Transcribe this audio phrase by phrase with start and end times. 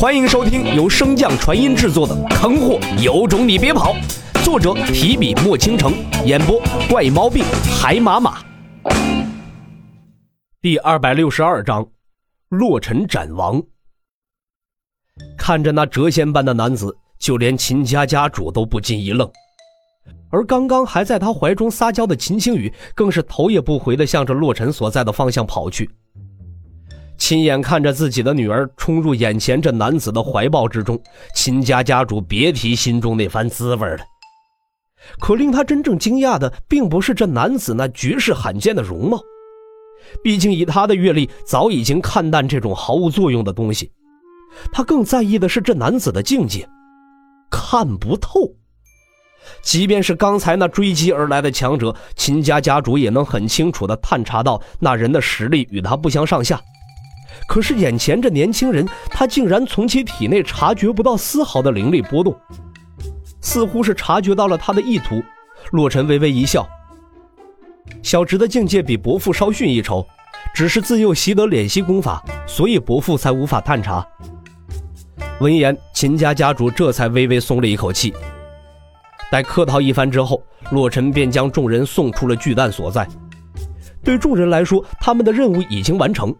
[0.00, 3.92] 欢迎收听由升降传音制作的《坑货有种你别跑》，
[4.42, 5.92] 作者提笔墨倾城，
[6.24, 6.58] 演播
[6.88, 7.44] 怪毛病
[7.78, 8.42] 海马马。
[10.58, 11.86] 第二百六十二章，
[12.48, 13.62] 洛尘斩王。
[15.36, 19.30] 看着那谪仙般的男子，就连秦家家主都不禁一愣，
[20.30, 25.90] 而刚刚还在他怀中撒娇的秦青雨，更是头也不回的向着洛尘所在的方向跑去。
[27.20, 31.00] 亲眼看着自己的女儿冲入眼前这男子的怀抱之中，
[31.34, 33.98] 秦家家主别提心中那番滋味了。
[35.20, 39.20] 可令他真正惊讶的，并不是这男子那绝世罕见的容貌，
[40.24, 43.92] 毕竟以他的阅历，早已经看淡这种毫无作用的东西。
[44.72, 46.66] 他更在意的是这男子的境界，
[47.50, 48.40] 看不透。
[49.62, 56.58] 即便是刚才那追击而来的强者，秦家家主也能很清楚的探查到那人的实力与他不相上下。
[57.46, 62.34] 可是眼前这年轻人，他竟然从其体内察觉不到丝毫的灵力波动，
[63.40, 65.22] 似乎是察觉到了他的意图。
[65.72, 66.66] 洛尘微微一笑，
[68.02, 70.06] 小侄的境界比伯父稍逊一筹，
[70.54, 74.06] 只是自幼习得敛息功法，所以伯父才无法探查。
[75.40, 78.12] 闻言，秦家家主这才微微松了一口气。
[79.30, 83.06] 待客套一番之后，洛尘便将众人送出了巨蛋所在。
[84.02, 86.34] 对众人来说，他们的任务已经完成。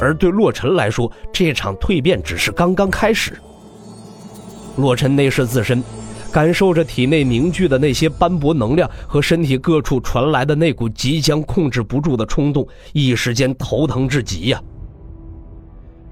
[0.00, 3.32] 而对洛尘来说，这场蜕变只是刚刚开始。
[4.76, 5.82] 洛尘内视自身，
[6.30, 14.60] 感受着体内凝聚的那些斑驳能量和身体各处传来的那股即将控制不住的冲动，一时间头疼至极呀！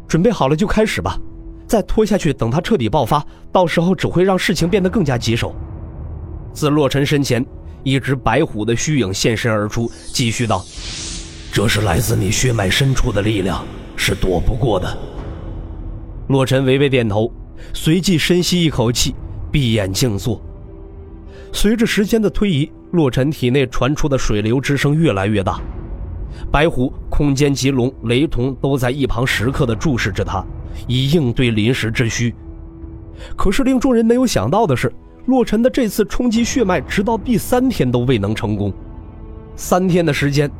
[0.09, 1.19] 准备好了就开始吧，
[1.67, 5.55] 再拖下去，等他彻底爆发，到时候只会让事情变得更加棘手。
[6.55, 7.45] 自洛尘身前，
[7.83, 10.65] 一只白虎的虚影现身而出，继续道。
[11.55, 14.99] 这是来自你血脉深处的力量，是躲不过的。
[16.27, 17.33] 洛尘微微点头，
[17.73, 19.15] 随即深吸一口气，
[19.53, 20.43] 闭眼静坐。
[21.53, 25.61] 随着时间的推移，洛尘体内传出的水流之声越来越大。
[26.51, 30.45] 白虎、空间棘龙、雷同都在一旁时刻的注视着他，
[30.89, 32.35] 以应对临时之需。
[33.37, 34.93] 可是令众人没有想到的是，
[35.27, 38.75] 洛尘的这次冲击血脉，直到第三天都未能成功。
[39.55, 40.51] 三天的时间。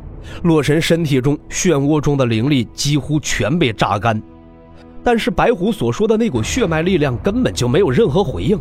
[0.43, 4.21] 洛尘身体中漩涡中的灵力几乎全被榨干，
[5.03, 8.59] 但是白虎所说的那股血脉力量根本就没有任何回应。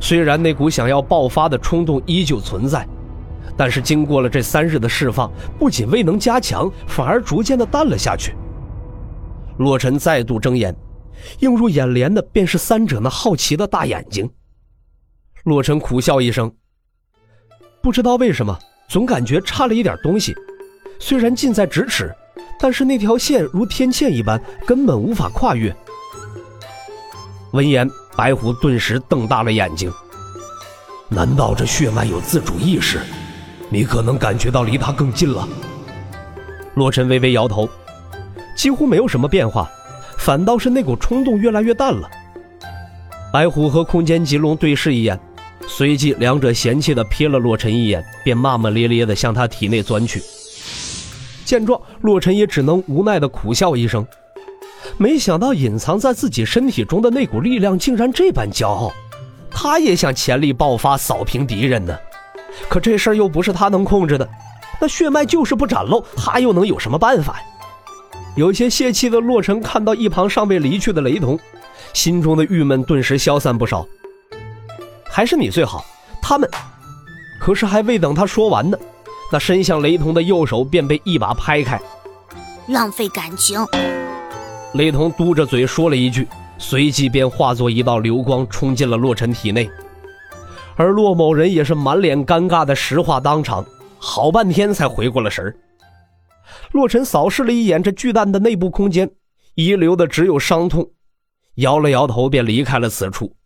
[0.00, 2.86] 虽然那股想要爆发的冲动依旧存在，
[3.56, 8.34] 但是经过了这三日的释放，不仅未能加强，反而逐渐的淡了下去。
[9.58, 10.74] 洛尘再度睁眼，
[11.40, 14.28] 映入眼帘的便是三者那好奇的大眼睛。
[15.44, 16.52] 洛尘苦笑一声，
[17.82, 18.58] 不知道为什么。
[18.92, 20.36] 总感觉差了一点东西，
[20.98, 22.14] 虽然近在咫尺，
[22.60, 25.74] 但是那条线如天堑一般，根本无法跨越。
[27.52, 27.88] 闻言，
[28.18, 29.90] 白虎顿时瞪大了眼睛。
[31.08, 33.00] 难道这血脉有自主意识？
[33.70, 35.48] 你可能感觉到离他更近了。
[36.74, 37.66] 洛尘微微摇头，
[38.54, 39.70] 几乎没有什么变化，
[40.18, 42.06] 反倒是那股冲动越来越淡了。
[43.32, 45.18] 白虎和空间棘龙对视一眼。
[45.66, 50.22] 随即，两者嫌弃地瞥了洛尘一眼，便骂骂咧咧地向他体内钻去。
[51.44, 54.06] 见状，洛尘也只能无奈地苦笑一声。
[54.98, 58.92] 没想到隐藏在自己身体中的那股力量竟然这般骄傲，
[59.50, 61.96] 他也想潜力爆发扫平敌人呢。
[62.68, 64.28] 可这事儿又不是他能控制的，
[64.80, 67.42] 那血脉就是不展露，他又能有什么办法呀？
[68.36, 71.38] 有些泄气的洛尘看到一旁尚未离去的雷同，
[71.92, 73.86] 心中的郁闷顿时消散不少。
[75.14, 75.84] 还是你最好，
[76.22, 76.48] 他们。
[77.38, 78.78] 可是还未等他说完呢，
[79.30, 81.78] 那伸向雷同的右手便被一把拍开。
[82.66, 83.62] 浪费感情。
[84.72, 89.70] 雷同嘟着嘴说了一句，随即便化作一道流光冲进了洛尘体内。
[90.76, 93.62] 而洛某人也是满脸尴尬的石化当场，
[93.98, 95.54] 好半天才回过了神儿。
[96.70, 99.10] 洛尘扫视了一眼这巨蛋的内部空间，
[99.56, 100.88] 遗留的只有伤痛，
[101.56, 103.36] 摇了摇头便离开了此处。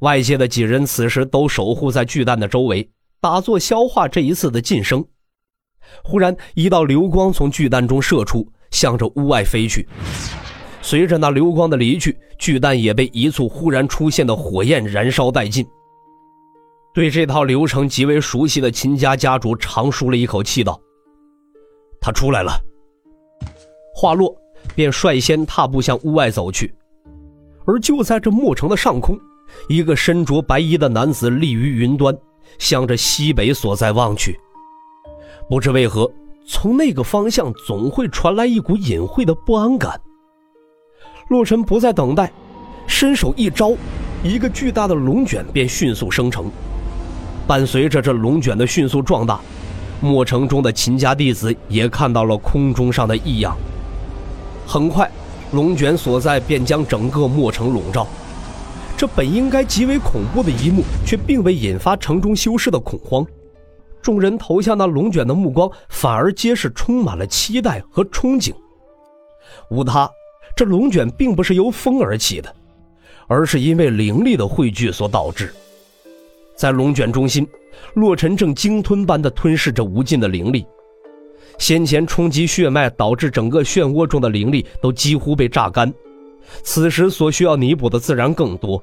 [0.00, 2.88] 外界的几人此时都守护在巨蛋的周围，
[3.20, 5.04] 打坐消化这一次的晋升。
[6.04, 9.88] 忽然，一道流光从巨蛋中射出，向着屋外飞去。
[10.82, 15.66] 随着那流光的离去，巨蛋也被一簇忽然出现的火焰燃烧殆尽。
[16.94, 20.80] 对这套流程极为熟悉的秦家家主长舒了一口气，道
[22.00, 22.52] ：“他出来了。”
[23.94, 24.34] 话落，
[24.74, 26.72] 便率先踏步向屋外走去。
[27.66, 29.18] 而就在这墨城的上空。
[29.68, 32.16] 一个身着白衣的男子立于云端，
[32.58, 34.38] 向着西北所在望去。
[35.48, 36.10] 不知为何，
[36.46, 40.00] 从那个方向总会传来一股隐晦的不安感。
[41.28, 42.32] 洛尘不再等待，
[42.86, 43.72] 伸手一招，
[44.22, 46.50] 一个巨大的龙卷便迅速生成。
[47.46, 49.40] 伴随着这龙卷的迅速壮大，
[50.00, 53.56] 墨城中的秦家弟子也看到了空中上的异样。
[54.66, 55.10] 很快，
[55.52, 58.06] 龙卷所在便将整个墨城笼罩。
[58.98, 63.24] 这本应该极为恐怖的一幕，却并未引发城中修士的恐慌。
[64.02, 68.52] 众人投向那龙卷的目光，反而皆是充满了期待和憧憬。
[69.70, 70.10] 无他，
[70.56, 72.52] 这龙卷并不是由风而起的，
[73.28, 75.54] 而是因为灵力的汇聚所导致。
[76.56, 77.46] 在龙卷中心，
[77.94, 80.66] 洛尘正鲸吞般的吞噬着无尽的灵力。
[81.56, 85.92] 先前冲击血脉导致整个漩涡中的灵力都几乎被榨干，
[86.62, 88.82] 此时所需要弥补的自然更多。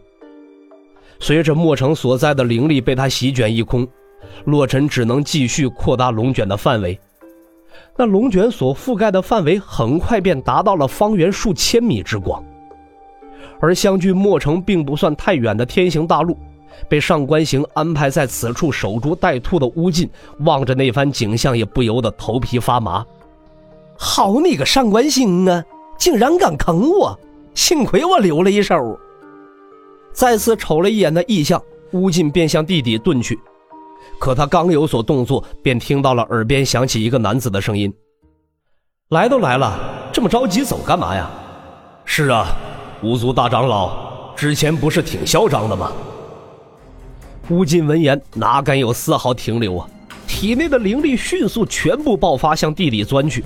[1.19, 3.87] 随着墨城所在的灵力被他席卷一空。
[4.45, 6.99] 洛尘只能继续扩大龙卷的范围，
[7.95, 12.43] 那龙卷所覆盖的范围很快便达到了方圆数千米之广。
[13.61, 16.37] 而相距墨城并不算太远的天行大陆，
[16.89, 20.09] 被上官行安排在此处守株待兔的乌晋，
[20.39, 23.05] 望着那番景象也不由得头皮发麻。
[23.97, 25.63] 好你个上官行啊，
[25.97, 27.17] 竟然敢坑我！
[27.55, 28.99] 幸亏我留了一手。
[30.13, 31.61] 再次瞅了一眼那异象，
[31.91, 33.39] 乌进便向地底遁去。
[34.19, 37.91] 可他刚有所动作，便听到了耳边响起一个男子的声音
[39.09, 41.29] ：“来都来了，这么着急走干嘛呀
[42.05, 42.47] ？”“是啊，
[43.01, 45.91] 巫族大长老之前不是挺嚣张的吗？”
[47.49, 49.89] 乌进闻言哪敢有丝毫停留啊，
[50.27, 53.43] 体内的灵力迅速全部爆发，向地里钻去。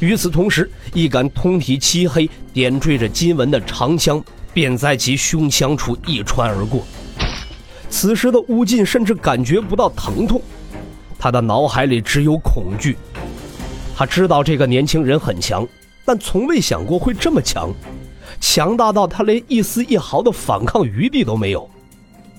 [0.00, 6.84] 与此同时，一杆通体漆黑、点缀着金纹的长枪便在其胸腔处一穿而过。
[7.88, 10.42] 此时的乌晋甚至感觉不到疼痛，
[11.18, 12.96] 他的脑海里只有恐惧。
[13.96, 15.66] 他知道这个年轻人很强，
[16.04, 17.72] 但从未想过会这么强，
[18.40, 21.70] 强大到他连一丝一毫的反抗余地都没有。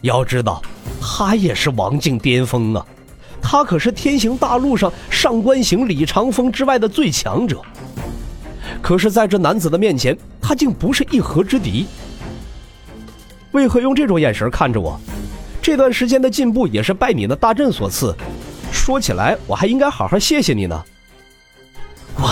[0.01, 0.61] 要知道，
[1.01, 2.85] 他也是王境巅峰啊，
[3.47, 7.61] 他可是天行大陆上上官行、李长风之外的最强者。
[8.81, 11.85] 可是，在这男子的面前，他竟不是一合之敌。
[13.51, 14.99] 为何用这种眼神看着我？
[15.61, 18.15] 这段时间的进步也是拜你的大阵所赐，
[18.71, 20.83] 说起来我还应该好好谢谢你呢。
[22.17, 22.29] 我，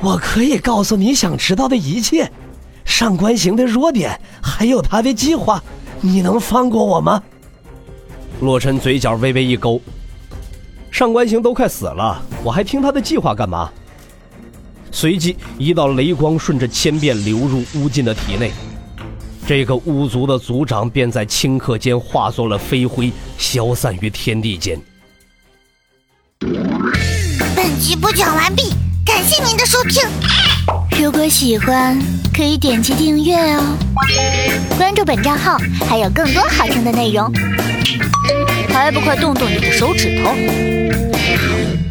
[0.00, 2.30] 我可以告诉你想知道的一切，
[2.84, 5.60] 上官行的弱点，还有他的计划，
[6.00, 7.20] 你能放过我吗？
[8.40, 9.80] 洛尘嘴角微微一勾，
[10.94, 13.68] 上官行都快死了，我还听他的计划干嘛？
[14.92, 18.52] 随即一道雷光顺着千变流入乌晋的体内。
[19.44, 24.80] 这个巫族的族长便在顷刻间化作了飞灰，消散于天地间。
[27.56, 28.70] 本集播讲完毕，
[29.04, 30.00] 感谢您的收听。
[31.02, 31.98] 如果喜欢，
[32.32, 33.76] 可以点击订阅哦，
[34.78, 35.58] 关注本账号
[35.88, 37.32] 还有更多好听的内容。
[38.74, 41.83] 还不快动动你的手指头！